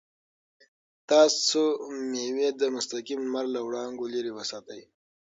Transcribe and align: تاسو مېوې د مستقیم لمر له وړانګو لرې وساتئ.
تاسو 1.09 1.61
مېوې 2.11 2.49
د 2.61 2.63
مستقیم 2.75 3.19
لمر 3.25 3.45
له 3.55 3.59
وړانګو 3.67 4.05
لرې 4.13 4.31
وساتئ. 4.33 4.81